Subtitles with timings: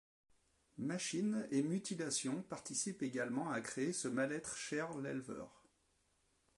[0.79, 5.63] Machines et mutilations participent également à créer ce mal-être cher l'éleveur.